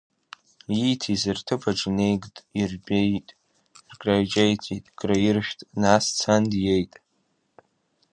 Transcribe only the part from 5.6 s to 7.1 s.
нас дцан диеит.